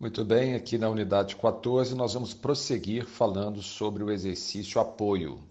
Muito 0.00 0.24
bem, 0.24 0.54
aqui 0.54 0.78
na 0.78 0.88
unidade 0.88 1.36
14 1.36 1.94
nós 1.94 2.14
vamos 2.14 2.32
prosseguir 2.32 3.04
falando 3.04 3.62
sobre 3.62 4.02
o 4.02 4.10
exercício 4.10 4.80
apoio. 4.80 5.46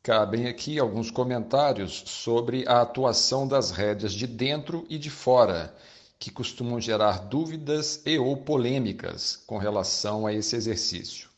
Cabem 0.00 0.46
aqui 0.46 0.78
alguns 0.78 1.10
comentários 1.10 2.04
sobre 2.06 2.64
a 2.68 2.80
atuação 2.80 3.48
das 3.48 3.72
rédeas 3.72 4.12
de 4.12 4.28
dentro 4.28 4.86
e 4.88 4.96
de 4.96 5.10
fora, 5.10 5.74
que 6.20 6.30
costumam 6.30 6.80
gerar 6.80 7.26
dúvidas 7.26 8.00
e 8.06 8.16
ou 8.16 8.36
polêmicas 8.36 9.42
com 9.44 9.58
relação 9.58 10.24
a 10.24 10.32
esse 10.32 10.54
exercício. 10.54 11.28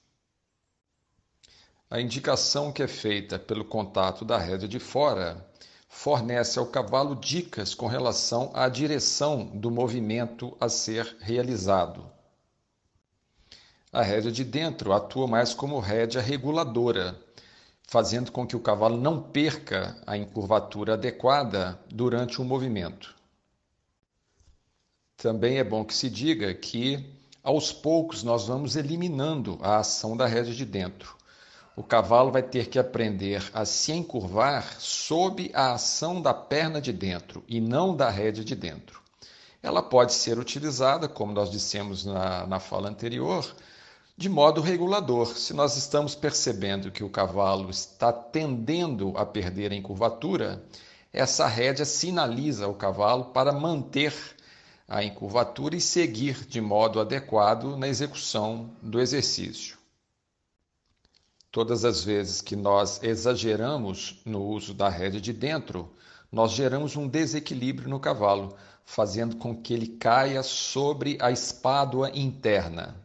A 1.89 2.03
indicação 2.03 2.71
que 2.71 2.83
é 2.83 2.87
feita 2.87 3.39
pelo 3.39 3.65
contato 3.65 4.27
da 4.27 4.37
rédea 4.37 4.69
de 4.69 4.79
fora 4.79 5.43
fornece 5.95 6.59
ao 6.59 6.67
cavalo 6.67 7.15
dicas 7.15 7.73
com 7.73 7.87
relação 7.87 8.51
à 8.53 8.69
direção 8.69 9.47
do 9.47 9.71
movimento 9.71 10.55
a 10.61 10.69
ser 10.69 11.17
realizado. 11.21 12.05
A 13.93 14.03
rédea 14.03 14.33
de 14.33 14.43
dentro 14.43 14.93
atua 14.93 15.29
mais 15.29 15.55
como 15.55 15.79
rédea 15.79 16.21
reguladora, 16.21 17.17
fazendo 17.87 18.33
com 18.33 18.45
que 18.45 18.57
o 18.57 18.61
cavalo 18.61 18.97
não 18.97 19.23
perca 19.23 19.97
a 20.05 20.19
encurvatura 20.19 20.95
adequada 20.95 21.79
durante 21.89 22.43
o 22.43 22.45
movimento. 22.45 23.15
Também 25.17 25.59
é 25.59 25.65
bom 25.65 25.85
que 25.85 25.95
se 25.95 26.11
diga 26.11 26.53
que, 26.53 27.09
aos 27.41 27.73
poucos, 27.73 28.25
nós 28.25 28.49
vamos 28.49 28.75
eliminando 28.75 29.59
a 29.63 29.79
ação 29.79 30.17
da 30.17 30.27
rédea 30.27 30.53
de 30.53 30.67
dentro 30.67 31.17
o 31.77 31.83
cavalo 31.83 32.31
vai 32.31 32.43
ter 32.43 32.69
que 32.69 32.79
aprender 32.79 33.51
a 33.53 33.65
se 33.65 33.93
encurvar 33.93 34.77
sob 34.79 35.51
a 35.53 35.73
ação 35.73 36.23
da 36.23 36.33
perna 36.33 36.81
de 36.81 36.93
dentro 36.93 37.43
e 37.49 37.61
não 37.61 37.97
da 37.97 38.09
rédea 38.09 38.45
de 38.45 38.55
dentro. 38.55 39.03
Ela 39.63 39.83
pode 39.83 40.13
ser 40.13 40.39
utilizada, 40.39 41.09
como 41.09 41.33
nós 41.33 41.51
dissemos 41.51 42.05
na, 42.05 42.47
na 42.47 42.61
fala 42.61 42.89
anterior, 42.89 43.45
de 44.17 44.29
modo 44.29 44.61
regulador. 44.61 45.27
Se 45.37 45.53
nós 45.53 45.77
estamos 45.77 46.15
percebendo 46.15 46.93
que 46.93 47.03
o 47.03 47.11
cavalo 47.11 47.71
está 47.71 48.13
tendendo 48.13 49.13
a 49.17 49.27
perder 49.27 49.73
a 49.73 49.75
encurvatura, 49.75 50.63
essa 51.13 51.47
rédea 51.47 51.85
sinaliza 51.85 52.69
o 52.69 52.75
cavalo 52.75 53.27
para 53.27 53.53
manter 53.53 54.15
a 54.87 55.03
encurvatura 55.03 55.75
e 55.75 55.81
seguir 55.81 56.47
de 56.47 56.61
modo 56.61 57.01
adequado 57.01 57.77
na 57.77 57.89
execução 57.89 58.71
do 58.83 59.01
exercício. 59.01 59.79
Todas 61.55 61.85
as 61.85 62.03
vezes 62.03 62.41
que 62.41 62.57
nós 62.57 63.01
exageramos 63.01 64.21
no 64.25 64.43
uso 64.43 64.75
da 64.75 64.89
rédea 64.89 65.21
de 65.21 65.33
dentro, 65.33 65.89
nós 66.33 66.51
geramos 66.51 66.97
um 66.97 67.07
desequilíbrio 67.07 67.89
no 67.89 68.01
cavalo, 68.01 68.57
fazendo 68.85 69.37
com 69.37 69.63
que 69.63 69.73
ele 69.73 69.87
caia 69.87 70.43
sobre 70.43 71.17
a 71.21 71.31
espádua 71.31 72.11
interna. 72.11 72.97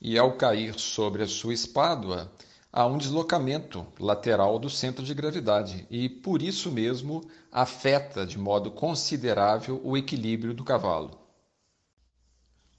E 0.00 0.18
ao 0.18 0.32
cair 0.32 0.76
sobre 0.80 1.22
a 1.22 1.28
sua 1.28 1.54
espádua, 1.54 2.28
há 2.72 2.84
um 2.86 2.98
deslocamento 2.98 3.86
lateral 4.00 4.58
do 4.58 4.68
centro 4.68 5.04
de 5.04 5.14
gravidade 5.14 5.86
e, 5.88 6.08
por 6.08 6.42
isso 6.42 6.72
mesmo, 6.72 7.22
afeta 7.52 8.26
de 8.26 8.36
modo 8.36 8.72
considerável 8.72 9.80
o 9.84 9.96
equilíbrio 9.96 10.52
do 10.52 10.64
cavalo. 10.64 11.27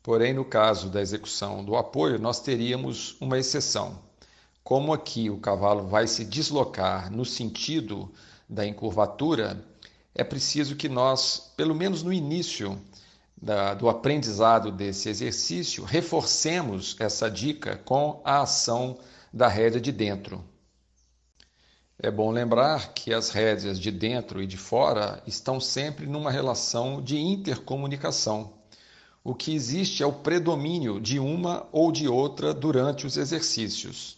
Porém, 0.02 0.34
no 0.34 0.46
caso 0.46 0.90
da 0.90 1.02
execução 1.02 1.64
do 1.64 1.76
apoio, 1.76 2.18
nós 2.18 2.40
teríamos 2.40 3.18
uma 3.20 3.38
exceção. 3.38 4.00
Como 4.64 4.94
aqui 4.94 5.30
o 5.30 5.40
cavalo 5.40 5.88
vai 5.88 6.08
se 6.08 6.24
deslocar 6.24 7.12
no 7.12 7.26
sentido 7.26 8.12
da 8.48 8.66
encurvatura, 8.66 9.64
é 10.16 10.24
preciso 10.24 10.76
que 10.76 10.88
nós, 10.88 11.52
pelo 11.56 11.76
menos 11.76 12.02
no 12.04 12.14
início 12.14 12.80
da, 13.42 13.74
do 13.74 13.90
aprendizado 13.90 14.72
desse 14.72 15.10
exercício, 15.10 15.84
reforcemos 15.84 16.96
essa 17.00 17.30
dica 17.30 17.78
com 17.78 18.22
a 18.24 18.42
ação 18.42 19.00
da 19.34 19.48
rédea 19.48 19.80
de 19.80 19.92
dentro. 19.92 20.44
É 22.02 22.10
bom 22.10 22.32
lembrar 22.32 22.94
que 22.94 23.14
as 23.14 23.30
rédeas 23.30 23.80
de 23.80 23.92
dentro 23.92 24.42
e 24.42 24.48
de 24.48 24.56
fora 24.56 25.22
estão 25.28 25.60
sempre 25.60 26.06
numa 26.08 26.32
relação 26.32 27.02
de 27.02 27.18
intercomunicação. 27.18 28.59
O 29.30 29.36
que 29.36 29.54
existe 29.54 30.02
é 30.02 30.08
o 30.08 30.12
predomínio 30.12 31.00
de 31.00 31.20
uma 31.20 31.68
ou 31.72 31.92
de 31.92 32.08
outra 32.08 32.52
durante 32.52 33.06
os 33.06 33.16
exercícios. 33.16 34.18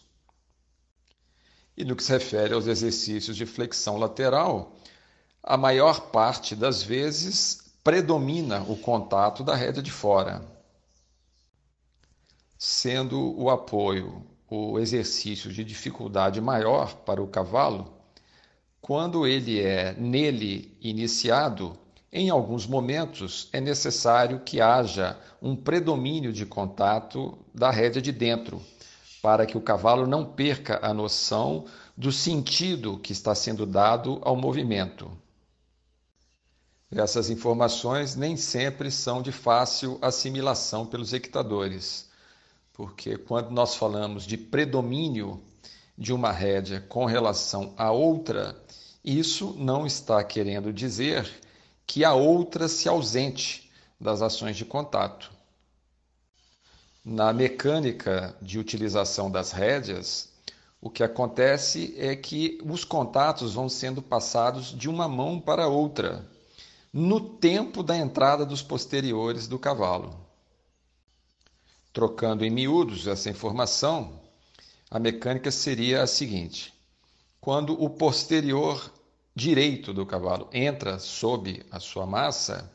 E 1.76 1.84
no 1.84 1.94
que 1.94 2.02
se 2.02 2.12
refere 2.12 2.54
aos 2.54 2.66
exercícios 2.66 3.36
de 3.36 3.44
flexão 3.44 3.98
lateral, 3.98 4.74
a 5.42 5.54
maior 5.58 6.10
parte 6.10 6.56
das 6.56 6.82
vezes 6.82 7.74
predomina 7.84 8.62
o 8.62 8.74
contato 8.74 9.44
da 9.44 9.54
rédea 9.54 9.82
de 9.82 9.90
fora, 9.90 10.42
sendo 12.56 13.38
o 13.38 13.50
apoio 13.50 14.26
o 14.48 14.78
exercício 14.78 15.52
de 15.52 15.62
dificuldade 15.62 16.40
maior 16.40 16.94
para 17.04 17.22
o 17.22 17.28
cavalo, 17.28 17.92
quando 18.80 19.26
ele 19.26 19.60
é 19.60 19.92
nele 19.92 20.74
iniciado, 20.80 21.78
em 22.12 22.28
alguns 22.28 22.66
momentos, 22.66 23.48
é 23.54 23.60
necessário 23.60 24.40
que 24.40 24.60
haja 24.60 25.18
um 25.40 25.56
predomínio 25.56 26.30
de 26.30 26.44
contato 26.44 27.38
da 27.54 27.70
rédea 27.70 28.02
de 28.02 28.12
dentro, 28.12 28.60
para 29.22 29.46
que 29.46 29.56
o 29.56 29.62
cavalo 29.62 30.06
não 30.06 30.22
perca 30.22 30.78
a 30.82 30.92
noção 30.92 31.64
do 31.96 32.12
sentido 32.12 32.98
que 32.98 33.12
está 33.12 33.34
sendo 33.34 33.64
dado 33.64 34.20
ao 34.22 34.36
movimento. 34.36 35.10
Essas 36.90 37.30
informações 37.30 38.14
nem 38.14 38.36
sempre 38.36 38.90
são 38.90 39.22
de 39.22 39.32
fácil 39.32 39.98
assimilação 40.02 40.84
pelos 40.84 41.14
equitadores, 41.14 42.10
porque 42.74 43.16
quando 43.16 43.50
nós 43.50 43.74
falamos 43.74 44.26
de 44.26 44.36
predomínio 44.36 45.42
de 45.96 46.12
uma 46.12 46.30
rédea 46.30 46.78
com 46.78 47.06
relação 47.06 47.72
a 47.78 47.90
outra, 47.90 48.54
isso 49.02 49.54
não 49.56 49.86
está 49.86 50.22
querendo 50.22 50.70
dizer 50.70 51.26
que 51.92 52.06
a 52.06 52.14
outra 52.14 52.68
se 52.68 52.88
ausente 52.88 53.70
das 54.00 54.22
ações 54.22 54.56
de 54.56 54.64
contato. 54.64 55.30
Na 57.04 57.34
mecânica 57.34 58.34
de 58.40 58.58
utilização 58.58 59.30
das 59.30 59.52
rédeas, 59.52 60.32
o 60.80 60.88
que 60.88 61.04
acontece 61.04 61.94
é 61.98 62.16
que 62.16 62.58
os 62.64 62.82
contatos 62.82 63.52
vão 63.52 63.68
sendo 63.68 64.00
passados 64.00 64.74
de 64.74 64.88
uma 64.88 65.06
mão 65.06 65.38
para 65.38 65.68
outra, 65.68 66.26
no 66.90 67.20
tempo 67.20 67.82
da 67.82 67.94
entrada 67.94 68.46
dos 68.46 68.62
posteriores 68.62 69.46
do 69.46 69.58
cavalo. 69.58 70.18
Trocando 71.92 72.42
em 72.42 72.48
miúdos 72.50 73.06
essa 73.06 73.28
informação, 73.28 74.18
a 74.90 74.98
mecânica 74.98 75.50
seria 75.50 76.02
a 76.02 76.06
seguinte: 76.06 76.72
quando 77.38 77.74
o 77.78 77.90
posterior 77.90 78.90
direito 79.34 79.94
do 79.94 80.04
cavalo 80.04 80.48
entra 80.52 80.98
sob 80.98 81.64
a 81.70 81.80
sua 81.80 82.06
massa, 82.06 82.70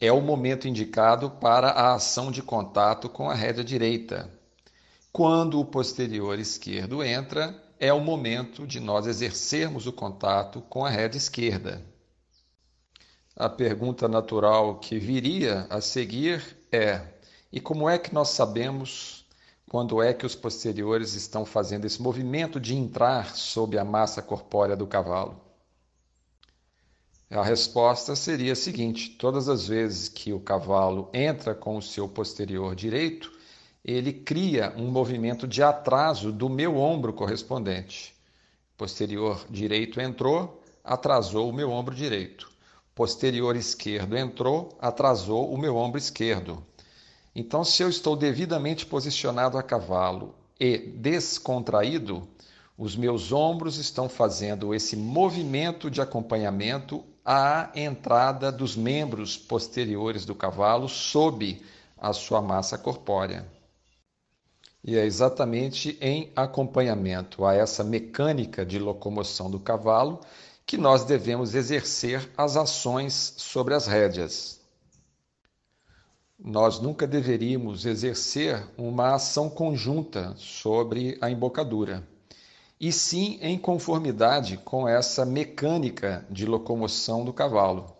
é 0.00 0.12
o 0.12 0.20
momento 0.20 0.68
indicado 0.68 1.30
para 1.30 1.70
a 1.70 1.94
ação 1.94 2.30
de 2.30 2.42
contato 2.42 3.08
com 3.08 3.28
a 3.28 3.34
rédea 3.34 3.64
direita. 3.64 4.30
Quando 5.12 5.60
o 5.60 5.64
posterior 5.64 6.38
esquerdo 6.38 7.02
entra, 7.02 7.60
é 7.78 7.92
o 7.92 8.00
momento 8.00 8.66
de 8.66 8.80
nós 8.80 9.06
exercermos 9.06 9.86
o 9.86 9.92
contato 9.92 10.60
com 10.62 10.84
a 10.84 10.90
rédea 10.90 11.18
esquerda. 11.18 11.82
A 13.36 13.48
pergunta 13.48 14.06
natural 14.06 14.78
que 14.78 14.98
viria 14.98 15.66
a 15.68 15.80
seguir 15.80 16.56
é: 16.70 17.00
e 17.52 17.60
como 17.60 17.88
é 17.88 17.98
que 17.98 18.14
nós 18.14 18.30
sabemos 18.30 19.24
quando 19.68 20.00
é 20.00 20.14
que 20.14 20.26
os 20.26 20.36
posteriores 20.36 21.14
estão 21.14 21.44
fazendo 21.44 21.84
esse 21.84 22.00
movimento 22.00 22.60
de 22.60 22.76
entrar 22.76 23.34
sob 23.34 23.76
a 23.76 23.84
massa 23.84 24.22
corpórea 24.22 24.76
do 24.76 24.86
cavalo? 24.86 25.43
A 27.34 27.42
resposta 27.42 28.14
seria 28.14 28.52
a 28.52 28.56
seguinte: 28.56 29.10
todas 29.10 29.48
as 29.48 29.66
vezes 29.66 30.08
que 30.08 30.32
o 30.32 30.38
cavalo 30.38 31.10
entra 31.12 31.52
com 31.52 31.76
o 31.76 31.82
seu 31.82 32.08
posterior 32.08 32.76
direito, 32.76 33.32
ele 33.84 34.12
cria 34.12 34.72
um 34.76 34.88
movimento 34.88 35.44
de 35.44 35.60
atraso 35.60 36.30
do 36.30 36.48
meu 36.48 36.76
ombro 36.76 37.12
correspondente. 37.12 38.14
Posterior 38.76 39.44
direito 39.50 40.00
entrou, 40.00 40.62
atrasou 40.84 41.50
o 41.50 41.52
meu 41.52 41.72
ombro 41.72 41.92
direito. 41.92 42.48
Posterior 42.94 43.56
esquerdo 43.56 44.16
entrou, 44.16 44.68
atrasou 44.80 45.52
o 45.52 45.58
meu 45.58 45.74
ombro 45.76 45.98
esquerdo. 45.98 46.64
Então, 47.34 47.64
se 47.64 47.82
eu 47.82 47.88
estou 47.88 48.14
devidamente 48.14 48.86
posicionado 48.86 49.58
a 49.58 49.62
cavalo 49.62 50.36
e 50.60 50.78
descontraído, 50.78 52.28
os 52.78 52.94
meus 52.94 53.32
ombros 53.32 53.76
estão 53.76 54.08
fazendo 54.08 54.72
esse 54.72 54.96
movimento 54.96 55.90
de 55.90 56.00
acompanhamento 56.00 57.04
à 57.24 57.70
entrada 57.74 58.52
dos 58.52 58.76
membros 58.76 59.36
posteriores 59.36 60.24
do 60.24 60.34
cavalo 60.34 60.88
sob 60.88 61.62
a 61.96 62.12
sua 62.12 62.42
massa 62.42 62.76
corpórea. 62.76 63.46
E 64.82 64.96
é 64.96 65.06
exatamente 65.06 65.96
em 66.00 66.30
acompanhamento 66.36 67.44
a 67.46 67.54
essa 67.54 67.82
mecânica 67.82 68.66
de 68.66 68.78
locomoção 68.78 69.50
do 69.50 69.58
cavalo 69.58 70.20
que 70.66 70.76
nós 70.76 71.04
devemos 71.04 71.54
exercer 71.54 72.30
as 72.36 72.56
ações 72.56 73.34
sobre 73.38 73.74
as 73.74 73.86
rédeas. 73.86 74.60
nós 76.38 76.78
nunca 76.78 77.06
deveríamos 77.06 77.86
exercer 77.86 78.62
uma 78.76 79.14
ação 79.14 79.48
conjunta 79.48 80.34
sobre 80.36 81.16
a 81.20 81.30
embocadura, 81.30 82.06
e 82.84 82.92
sim 82.92 83.38
em 83.40 83.56
conformidade 83.56 84.58
com 84.58 84.86
essa 84.86 85.24
mecânica 85.24 86.22
de 86.28 86.44
locomoção 86.44 87.24
do 87.24 87.32
cavalo. 87.32 87.96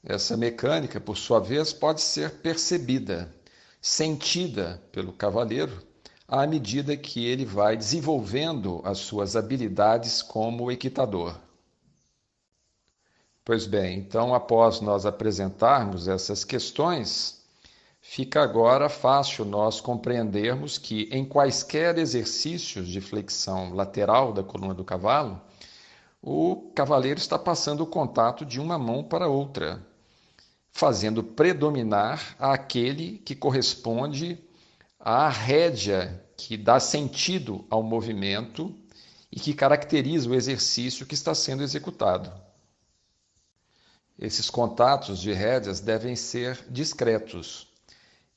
Essa 0.00 0.36
mecânica, 0.36 1.00
por 1.00 1.16
sua 1.18 1.40
vez, 1.40 1.72
pode 1.72 2.00
ser 2.00 2.36
percebida, 2.40 3.34
sentida 3.82 4.80
pelo 4.92 5.12
cavaleiro 5.12 5.84
à 6.28 6.46
medida 6.46 6.96
que 6.96 7.26
ele 7.26 7.44
vai 7.44 7.76
desenvolvendo 7.76 8.80
as 8.84 8.98
suas 8.98 9.34
habilidades 9.34 10.22
como 10.22 10.70
equitador. 10.70 11.36
Pois 13.44 13.66
bem, 13.66 13.98
então, 13.98 14.32
após 14.32 14.80
nós 14.80 15.04
apresentarmos 15.04 16.06
essas 16.06 16.44
questões, 16.44 17.37
fica 18.10 18.42
agora 18.42 18.88
fácil 18.88 19.44
nós 19.44 19.82
compreendermos 19.82 20.78
que 20.78 21.10
em 21.12 21.26
quaisquer 21.26 21.98
exercícios 21.98 22.88
de 22.88 23.02
flexão 23.02 23.74
lateral 23.74 24.32
da 24.32 24.42
coluna 24.42 24.72
do 24.72 24.82
cavalo, 24.82 25.38
o 26.22 26.72
cavaleiro 26.74 27.20
está 27.20 27.38
passando 27.38 27.82
o 27.82 27.86
contato 27.86 28.46
de 28.46 28.58
uma 28.58 28.78
mão 28.78 29.04
para 29.04 29.28
outra, 29.28 29.86
fazendo 30.70 31.22
predominar 31.22 32.34
aquele 32.38 33.18
que 33.18 33.36
corresponde 33.36 34.42
à 34.98 35.28
rédea 35.28 36.24
que 36.34 36.56
dá 36.56 36.80
sentido 36.80 37.66
ao 37.68 37.82
movimento 37.82 38.74
e 39.30 39.38
que 39.38 39.52
caracteriza 39.52 40.30
o 40.30 40.34
exercício 40.34 41.04
que 41.04 41.14
está 41.14 41.34
sendo 41.34 41.62
executado. 41.62 42.32
Esses 44.18 44.48
contatos 44.48 45.20
de 45.20 45.30
rédeas 45.30 45.78
devem 45.78 46.16
ser 46.16 46.64
discretos. 46.70 47.68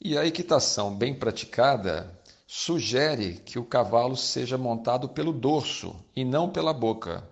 E 0.03 0.17
a 0.17 0.25
equitação 0.25 0.95
bem 0.95 1.13
praticada 1.13 2.11
sugere 2.47 3.35
que 3.45 3.59
o 3.59 3.63
cavalo 3.63 4.17
seja 4.17 4.57
montado 4.57 5.07
pelo 5.07 5.31
dorso 5.31 5.95
e 6.15 6.25
não 6.25 6.49
pela 6.49 6.73
boca. 6.73 7.23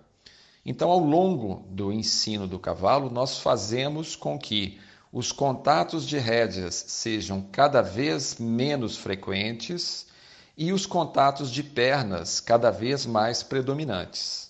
Então, 0.64 0.88
ao 0.88 1.00
longo 1.00 1.66
do 1.68 1.92
ensino 1.92 2.46
do 2.46 2.60
cavalo, 2.60 3.10
nós 3.10 3.40
fazemos 3.40 4.14
com 4.14 4.38
que 4.38 4.80
os 5.12 5.32
contatos 5.32 6.06
de 6.06 6.16
rédeas 6.16 6.76
sejam 6.86 7.42
cada 7.50 7.82
vez 7.82 8.36
menos 8.38 8.96
frequentes 8.96 10.06
e 10.56 10.72
os 10.72 10.86
contatos 10.86 11.50
de 11.50 11.64
pernas 11.64 12.38
cada 12.38 12.70
vez 12.70 13.04
mais 13.04 13.42
predominantes. 13.42 14.48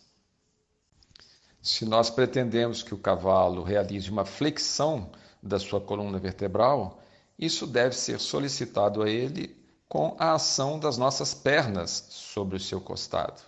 Se 1.62 1.86
nós 1.86 2.10
pretendemos 2.10 2.82
que 2.82 2.92
o 2.92 2.98
cavalo 2.98 3.62
realize 3.62 4.10
uma 4.10 4.26
flexão 4.26 5.10
da 5.42 5.58
sua 5.58 5.80
coluna 5.80 6.18
vertebral, 6.18 6.99
isso 7.40 7.66
deve 7.66 7.96
ser 7.96 8.20
solicitado 8.20 9.02
a 9.02 9.08
ele 9.08 9.56
com 9.88 10.14
a 10.18 10.34
ação 10.34 10.78
das 10.78 10.98
nossas 10.98 11.32
pernas 11.32 12.06
sobre 12.10 12.56
o 12.56 12.60
seu 12.60 12.82
costado. 12.82 13.40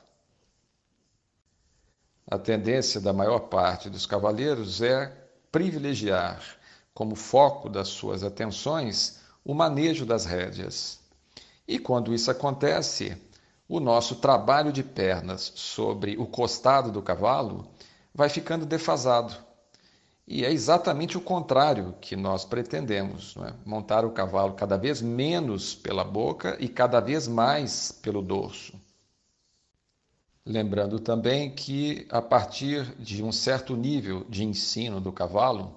A 2.26 2.38
tendência 2.38 2.98
da 3.02 3.12
maior 3.12 3.40
parte 3.40 3.90
dos 3.90 4.06
cavaleiros 4.06 4.80
é 4.80 5.14
privilegiar 5.52 6.42
como 6.94 7.14
foco 7.14 7.68
das 7.68 7.88
suas 7.88 8.24
atenções 8.24 9.20
o 9.44 9.52
manejo 9.52 10.06
das 10.06 10.24
rédeas. 10.24 10.98
E 11.68 11.78
quando 11.78 12.14
isso 12.14 12.30
acontece, 12.30 13.20
o 13.68 13.78
nosso 13.78 14.16
trabalho 14.16 14.72
de 14.72 14.82
pernas 14.82 15.52
sobre 15.54 16.16
o 16.16 16.26
costado 16.26 16.90
do 16.90 17.02
cavalo 17.02 17.70
vai 18.14 18.30
ficando 18.30 18.64
defasado. 18.64 19.51
E 20.34 20.46
é 20.46 20.50
exatamente 20.50 21.18
o 21.18 21.20
contrário 21.20 21.94
que 22.00 22.16
nós 22.16 22.42
pretendemos: 22.42 23.36
é? 23.36 23.52
montar 23.66 24.02
o 24.02 24.12
cavalo 24.12 24.54
cada 24.54 24.78
vez 24.78 25.02
menos 25.02 25.74
pela 25.74 26.04
boca 26.04 26.56
e 26.58 26.70
cada 26.70 27.00
vez 27.00 27.28
mais 27.28 27.92
pelo 27.92 28.22
dorso. 28.22 28.72
Lembrando 30.46 30.98
também 30.98 31.50
que, 31.50 32.06
a 32.10 32.22
partir 32.22 32.94
de 32.98 33.22
um 33.22 33.30
certo 33.30 33.76
nível 33.76 34.24
de 34.26 34.42
ensino 34.42 35.02
do 35.02 35.12
cavalo, 35.12 35.74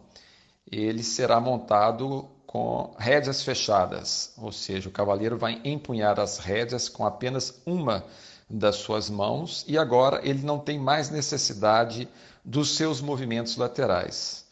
ele 0.72 1.04
será 1.04 1.38
montado 1.42 2.26
com 2.48 2.96
rédeas 2.98 3.44
fechadas, 3.44 4.32
ou 4.38 4.54
seja, 4.54 4.88
o 4.88 4.92
cavaleiro 4.92 5.38
vai 5.38 5.60
empunhar 5.66 6.18
as 6.18 6.38
rédeas 6.38 6.88
com 6.88 7.06
apenas 7.06 7.62
uma 7.66 8.06
das 8.50 8.78
suas 8.78 9.10
mãos 9.10 9.66
e 9.68 9.78
agora 9.78 10.22
ele 10.24 10.44
não 10.44 10.60
tem 10.60 10.80
mais 10.80 11.10
necessidade 11.10 12.08
dos 12.46 12.78
seus 12.78 13.02
movimentos 13.02 13.58
laterais. 13.58 14.45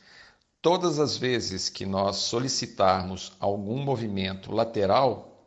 Todas 0.63 0.97
as 0.97 1.17
vezes 1.17 1.67
que 1.67 1.85
nós 1.85 2.15
solicitarmos 2.15 3.33
algum 3.37 3.83
movimento 3.83 4.49
lateral 4.49 5.45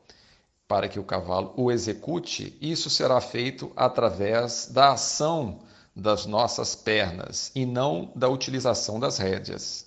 para 0.69 0.91
que 0.91 0.99
o 0.99 1.05
cavalo 1.05 1.55
o 1.57 1.73
execute, 1.73 2.55
isso 2.61 2.91
será 2.91 3.19
feito 3.19 3.73
através 3.75 4.67
da 4.67 4.93
ação 4.93 5.61
das 5.97 6.27
nossas 6.27 6.77
pernas 6.77 7.51
e 7.55 7.65
não 7.65 8.13
da 8.15 8.29
utilização 8.29 9.01
das 9.01 9.17
rédeas. 9.17 9.87